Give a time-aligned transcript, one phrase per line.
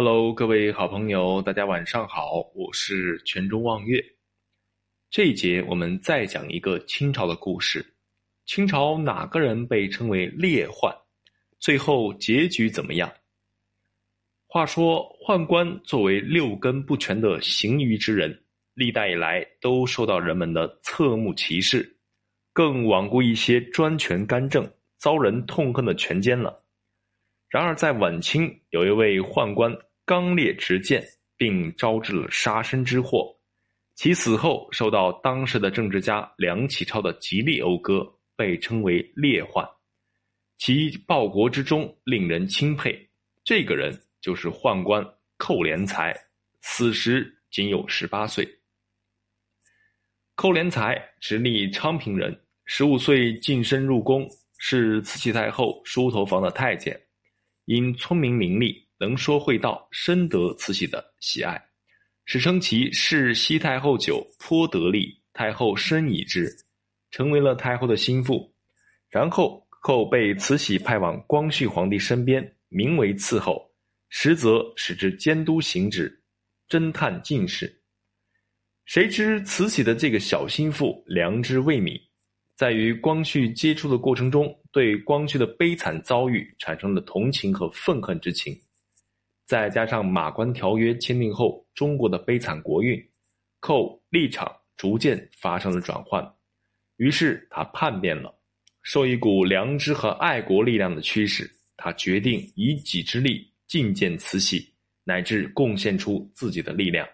[0.00, 4.00] Hello，各位好朋友，大家晚上好，我是泉州望月。
[5.10, 7.84] 这一节我们再讲一个清朝的故事。
[8.46, 10.96] 清朝哪个人被称为烈宦？
[11.58, 13.12] 最后结局怎么样？
[14.46, 18.44] 话说宦官作为六根不全的行于之人，
[18.74, 21.98] 历代以来都受到人们的侧目歧视，
[22.52, 26.62] 更罔顾一些专权干政、遭人痛恨的权奸了。
[27.48, 29.76] 然而在晚清，有一位宦官。
[30.08, 31.06] 刚烈直谏，
[31.36, 33.30] 并招致了杀身之祸。
[33.94, 39.68] 其死后受到当时的政治家梁启超的极力讴歌，被称为烈宦。
[40.56, 42.98] 其报国之忠令人钦佩。
[43.44, 45.06] 这个人就是宦官
[45.36, 46.16] 寇连才，
[46.62, 48.48] 死时仅有十八岁。
[50.36, 52.34] 寇连才直隶昌平人，
[52.64, 56.98] 十五岁晋升入宫，是慈禧太后梳头房的太监，
[57.66, 58.87] 因聪明伶俐。
[58.98, 61.60] 能说会道，深得慈禧的喜爱，
[62.24, 66.50] 史称其是西太后久，颇得力，太后深倚之，
[67.10, 68.52] 成为了太后的心腹。
[69.08, 73.70] 然后后被慈禧派往光绪皇帝身边，名为伺候，
[74.08, 76.22] 实则使之监督行止，
[76.68, 77.74] 侦探进士。
[78.84, 81.98] 谁知慈禧的这个小心腹良知未泯，
[82.56, 88.58] 在与光绪接触的过程中，对光绪的悲惨遭遇产生了同情和愤恨之情。
[89.48, 93.02] 再加上《马关条约》签订后，中国的悲惨国运，
[93.60, 96.22] 寇立场逐渐发生了转换，
[96.98, 98.30] 于是他叛变了，
[98.82, 104.70] 受一股良知和爱国力量的驱使，他决定以己之力觐见慈禧，
[105.02, 107.08] 乃至贡献出自己的力量。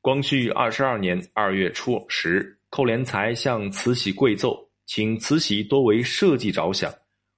[0.00, 6.92] 光绪二十二年二月初十，寇连才向慈禧跪奏，请慈禧多为社稷着想，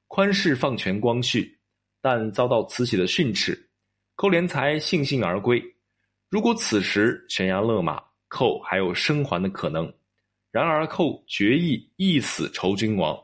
[0.09, 1.59] 宽释放权光绪。
[2.03, 3.56] 但遭到慈禧的训斥，
[4.17, 5.62] 寇连才悻悻而归。
[6.28, 9.91] 如果此时悬崖勒马，寇还有生还的可能。
[10.50, 13.16] 然而寇决意一死酬君王。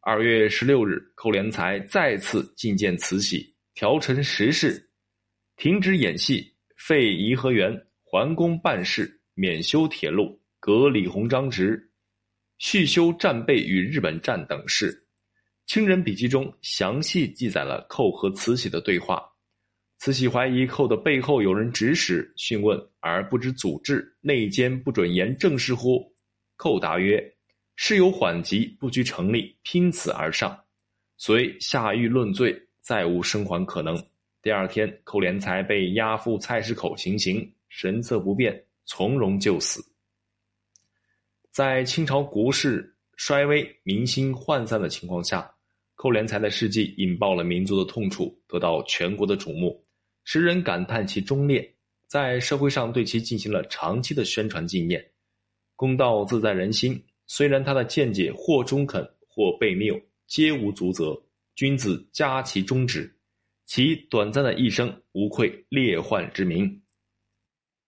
[0.00, 4.88] 二月十六日，寇连才再次觐见慈禧，调陈时事，
[5.56, 11.90] 停止演戏，废颐和园，还宫办事，免修铁路，革李鸿章职，
[12.58, 15.05] 续修战备与日本战等事。
[15.66, 19.22] 清人笔记中详细记载了寇和慈禧的对话。
[19.98, 26.14] 慈禧怀疑寇的背后有人指使、讯问，而不知祖制内奸不准言正事乎？
[26.56, 27.34] 寇答曰
[27.74, 30.56] ：“事有缓急，不拘成立，拼此而上。”
[31.18, 34.00] 遂下狱论罪，再无生还可能。
[34.42, 39.82] 第二天，寇连才被押赴菜市口行刑，神色不变，从容就死。
[41.50, 45.55] 在清朝国势衰微、民心涣散的情况下。
[46.06, 49.84] 寇连才的事迹引爆了民族的痛楚，得到全国的瞩目，
[50.22, 51.68] 使人感叹其忠烈，
[52.06, 55.04] 在社会上对其进行了长期的宣传纪念。
[55.74, 61.20] 公道自在人心，虽然他的见解或中肯或悖谬，皆无足责。
[61.56, 63.12] 君子加其忠直，
[63.64, 66.80] 其短暂的一生无愧烈宦之名。